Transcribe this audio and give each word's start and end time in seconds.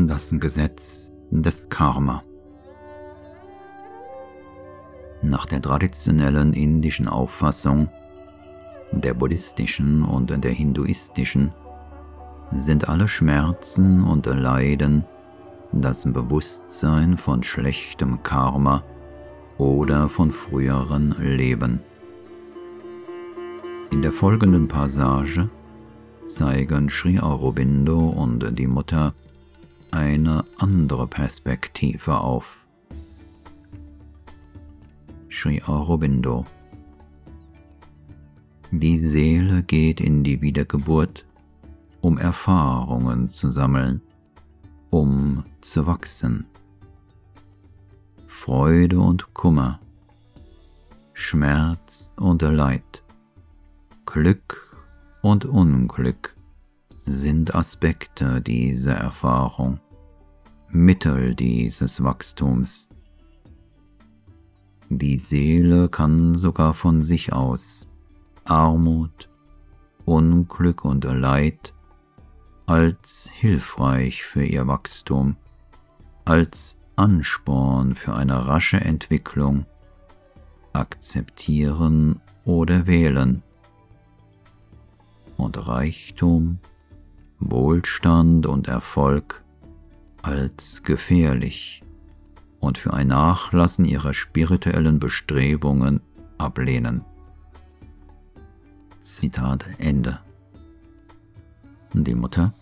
Das 0.00 0.30
Gesetz 0.30 1.10
des 1.32 1.68
Karma. 1.68 2.22
Nach 5.22 5.44
der 5.44 5.60
traditionellen 5.60 6.52
indischen 6.52 7.08
Auffassung, 7.08 7.88
der 8.92 9.12
buddhistischen 9.12 10.04
und 10.04 10.30
der 10.30 10.52
hinduistischen 10.52 11.52
sind 12.52 12.88
alle 12.88 13.08
Schmerzen 13.08 14.04
und 14.04 14.26
Leiden 14.26 15.04
das 15.72 16.04
Bewusstsein 16.04 17.16
von 17.16 17.42
schlechtem 17.42 18.22
Karma 18.22 18.84
oder 19.56 20.08
von 20.08 20.30
früheren 20.30 21.16
Leben. 21.18 21.80
In 23.90 24.02
der 24.02 24.12
folgenden 24.12 24.68
Passage 24.68 25.50
zeigen 26.24 26.88
Sri 26.88 27.18
Aurobindo 27.18 27.98
und 27.98 28.56
die 28.56 28.68
Mutter 28.68 29.12
eine 29.90 30.44
andere 30.58 31.06
Perspektive 31.06 32.20
auf. 32.20 32.56
Sri 35.30 35.62
Aurobindo 35.62 36.44
Die 38.70 38.98
Seele 38.98 39.62
geht 39.62 40.00
in 40.00 40.24
die 40.24 40.40
Wiedergeburt, 40.40 41.24
um 42.00 42.18
Erfahrungen 42.18 43.28
zu 43.28 43.48
sammeln, 43.48 44.00
um 44.90 45.44
zu 45.60 45.86
wachsen. 45.86 46.46
Freude 48.26 49.00
und 49.00 49.34
Kummer, 49.34 49.80
Schmerz 51.12 52.12
und 52.16 52.42
Leid, 52.42 53.02
Glück 54.06 54.76
und 55.22 55.44
Unglück 55.44 56.37
sind 57.14 57.54
Aspekte 57.54 58.40
dieser 58.40 58.94
Erfahrung, 58.94 59.80
Mittel 60.68 61.34
dieses 61.34 62.02
Wachstums. 62.02 62.88
Die 64.88 65.18
Seele 65.18 65.88
kann 65.88 66.36
sogar 66.36 66.74
von 66.74 67.02
sich 67.02 67.32
aus 67.32 67.90
Armut, 68.44 69.28
Unglück 70.04 70.84
und 70.84 71.04
Leid 71.04 71.74
als 72.66 73.30
hilfreich 73.32 74.24
für 74.24 74.44
ihr 74.44 74.66
Wachstum, 74.66 75.36
als 76.24 76.78
Ansporn 76.96 77.94
für 77.94 78.14
eine 78.14 78.46
rasche 78.46 78.78
Entwicklung 78.78 79.64
akzeptieren 80.72 82.20
oder 82.44 82.86
wählen. 82.86 83.42
Und 85.36 85.66
Reichtum, 85.66 86.58
Wohlstand 87.78 88.44
und 88.44 88.66
Erfolg 88.66 89.44
als 90.22 90.82
gefährlich 90.82 91.84
und 92.58 92.76
für 92.76 92.92
ein 92.92 93.06
Nachlassen 93.06 93.84
ihrer 93.84 94.14
spirituellen 94.14 94.98
Bestrebungen 94.98 96.00
ablehnen. 96.38 97.04
Zitat 98.98 99.64
Ende. 99.78 100.18
Die 101.92 102.16
Mutter 102.16 102.52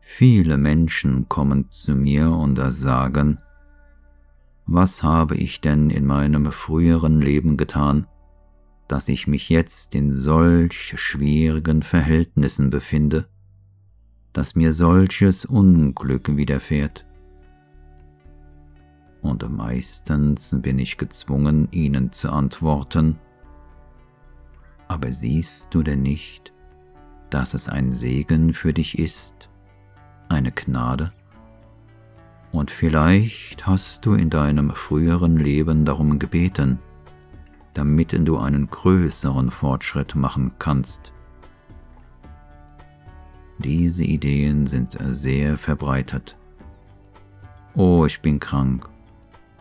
Viele 0.00 0.58
Menschen 0.58 1.28
kommen 1.28 1.68
zu 1.72 1.96
mir 1.96 2.30
und 2.30 2.60
sagen, 2.72 3.38
was 4.66 5.02
habe 5.02 5.34
ich 5.34 5.60
denn 5.60 5.90
in 5.90 6.06
meinem 6.06 6.52
früheren 6.52 7.20
Leben 7.20 7.56
getan, 7.56 8.06
dass 8.86 9.08
ich 9.08 9.26
mich 9.26 9.48
jetzt 9.48 9.96
in 9.96 10.12
solch 10.12 10.94
schwierigen 11.00 11.82
Verhältnissen 11.82 12.70
befinde, 12.70 13.26
dass 14.36 14.54
mir 14.54 14.74
solches 14.74 15.46
Unglück 15.46 16.36
widerfährt. 16.36 17.06
Und 19.22 19.48
meistens 19.48 20.54
bin 20.60 20.78
ich 20.78 20.98
gezwungen, 20.98 21.68
ihnen 21.70 22.12
zu 22.12 22.30
antworten, 22.30 23.18
aber 24.88 25.10
siehst 25.10 25.68
du 25.70 25.82
denn 25.82 26.02
nicht, 26.02 26.52
dass 27.30 27.54
es 27.54 27.70
ein 27.70 27.92
Segen 27.92 28.52
für 28.52 28.74
dich 28.74 28.98
ist, 28.98 29.48
eine 30.28 30.52
Gnade? 30.52 31.14
Und 32.52 32.70
vielleicht 32.70 33.66
hast 33.66 34.04
du 34.04 34.12
in 34.12 34.28
deinem 34.28 34.70
früheren 34.70 35.38
Leben 35.38 35.86
darum 35.86 36.18
gebeten, 36.18 36.78
damit 37.72 38.12
du 38.12 38.36
einen 38.36 38.68
größeren 38.68 39.50
Fortschritt 39.50 40.14
machen 40.14 40.52
kannst. 40.58 41.14
Diese 43.58 44.04
Ideen 44.04 44.66
sind 44.66 44.96
sehr 45.08 45.58
verbreitet. 45.58 46.36
Oh, 47.74 48.04
ich 48.06 48.20
bin 48.20 48.40
krank. 48.40 48.88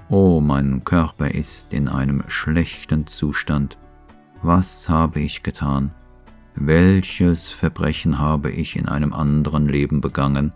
Oh, 0.09 0.39
mein 0.39 0.83
Körper 0.83 1.31
ist 1.31 1.73
in 1.73 1.87
einem 1.87 2.23
schlechten 2.27 3.07
Zustand. 3.07 3.77
Was 4.41 4.87
habe 4.89 5.19
ich 5.21 5.43
getan? 5.43 5.91
welches 6.55 7.49
Verbrechen 7.49 8.17
habe 8.17 8.49
ich 8.49 8.75
in 8.75 8.87
einem 8.87 9.13
anderen 9.13 9.67
Leben 9.67 10.01
begangen, 10.01 10.53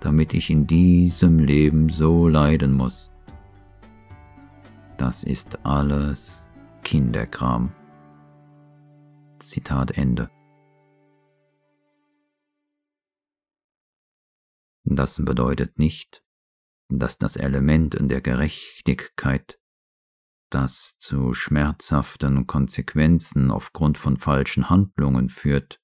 damit 0.00 0.34
ich 0.34 0.50
in 0.50 0.66
diesem 0.66 1.38
Leben 1.38 1.90
so 1.90 2.28
leiden 2.28 2.72
muss. 2.72 3.12
Das 4.96 5.22
ist 5.22 5.64
alles 5.64 6.48
Kinderkram. 6.82 7.70
Zitat 9.38 9.96
Ende. 9.96 10.28
Das 14.98 15.24
bedeutet 15.24 15.78
nicht, 15.78 16.24
dass 16.88 17.18
das 17.18 17.36
Element 17.36 17.94
in 17.94 18.08
der 18.08 18.20
Gerechtigkeit 18.20 19.60
das 20.50 20.98
zu 20.98 21.34
schmerzhaften 21.34 22.48
Konsequenzen 22.48 23.52
aufgrund 23.52 23.96
von 23.96 24.16
falschen 24.16 24.68
Handlungen 24.68 25.28
führt, 25.28 25.80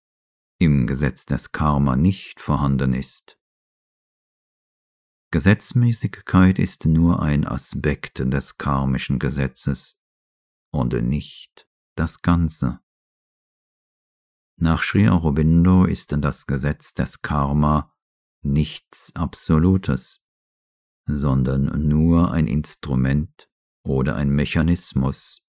im 0.58 0.88
Gesetz 0.88 1.26
des 1.26 1.52
Karma 1.52 1.94
nicht 1.94 2.40
vorhanden 2.40 2.92
ist. 2.92 3.38
Gesetzmäßigkeit 5.30 6.58
ist 6.58 6.84
nur 6.84 7.22
ein 7.22 7.46
Aspekt 7.46 8.18
des 8.18 8.58
karmischen 8.58 9.20
Gesetzes 9.20 10.02
und 10.72 10.92
nicht 10.92 11.68
das 11.94 12.20
Ganze. 12.20 12.80
Nach 14.56 14.82
Sri 14.82 15.08
Aurobindo 15.08 15.84
ist 15.84 16.12
das 16.18 16.46
Gesetz 16.46 16.94
des 16.94 17.22
Karma 17.22 17.93
nichts 18.44 19.14
Absolutes, 19.16 20.24
sondern 21.06 21.88
nur 21.88 22.32
ein 22.32 22.46
Instrument 22.46 23.50
oder 23.84 24.16
ein 24.16 24.30
Mechanismus, 24.30 25.46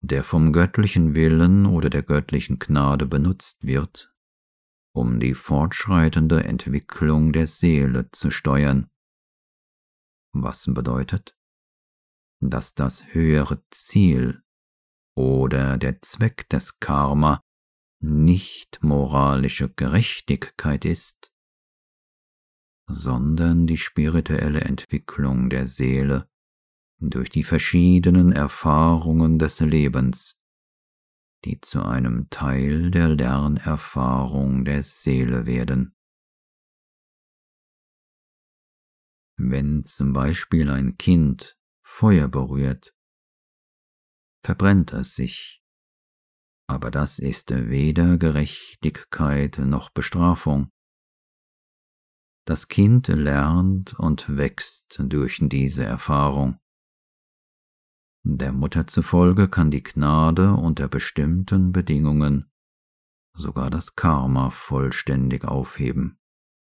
der 0.00 0.24
vom 0.24 0.52
göttlichen 0.52 1.14
Willen 1.14 1.66
oder 1.66 1.90
der 1.90 2.02
göttlichen 2.02 2.58
Gnade 2.58 3.06
benutzt 3.06 3.64
wird, 3.64 4.12
um 4.94 5.20
die 5.20 5.34
fortschreitende 5.34 6.44
Entwicklung 6.44 7.32
der 7.32 7.46
Seele 7.46 8.10
zu 8.10 8.30
steuern. 8.30 8.90
Was 10.34 10.64
bedeutet, 10.72 11.36
dass 12.40 12.74
das 12.74 13.14
höhere 13.14 13.62
Ziel 13.70 14.42
oder 15.16 15.78
der 15.78 16.00
Zweck 16.02 16.48
des 16.48 16.80
Karma 16.80 17.40
nicht 18.00 18.82
moralische 18.82 19.68
Gerechtigkeit 19.68 20.84
ist, 20.84 21.31
sondern 22.94 23.66
die 23.66 23.78
spirituelle 23.78 24.60
Entwicklung 24.60 25.50
der 25.50 25.66
Seele 25.66 26.28
durch 26.98 27.30
die 27.30 27.44
verschiedenen 27.44 28.32
Erfahrungen 28.32 29.38
des 29.38 29.60
Lebens, 29.60 30.40
die 31.44 31.60
zu 31.60 31.82
einem 31.82 32.30
Teil 32.30 32.90
der 32.90 33.08
Lernerfahrung 33.08 34.64
der 34.64 34.82
Seele 34.82 35.46
werden. 35.46 35.96
Wenn 39.36 39.84
zum 39.84 40.12
Beispiel 40.12 40.70
ein 40.70 40.96
Kind 40.98 41.58
Feuer 41.82 42.28
berührt, 42.28 42.94
verbrennt 44.44 44.92
es 44.92 45.14
sich, 45.14 45.62
aber 46.68 46.90
das 46.90 47.18
ist 47.18 47.50
weder 47.50 48.18
Gerechtigkeit 48.18 49.58
noch 49.58 49.90
Bestrafung. 49.90 50.70
Das 52.44 52.68
Kind 52.68 53.08
lernt 53.08 53.94
und 53.98 54.36
wächst 54.36 54.96
durch 54.98 55.38
diese 55.42 55.84
Erfahrung. 55.84 56.58
Der 58.24 58.52
Mutter 58.52 58.86
zufolge 58.86 59.48
kann 59.48 59.70
die 59.70 59.82
Gnade 59.82 60.54
unter 60.54 60.88
bestimmten 60.88 61.72
Bedingungen 61.72 62.50
sogar 63.34 63.70
das 63.70 63.96
Karma 63.96 64.50
vollständig 64.50 65.44
aufheben. 65.44 66.18